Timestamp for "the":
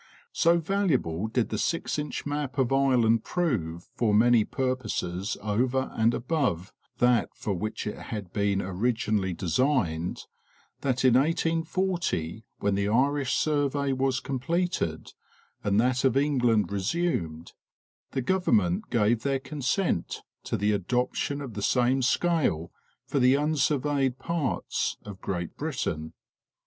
1.49-1.59, 12.73-12.89, 18.09-18.23, 20.57-20.71, 21.53-21.61, 23.19-23.35